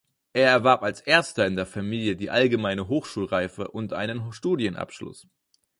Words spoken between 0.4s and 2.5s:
erwarb als Erster in der Familie die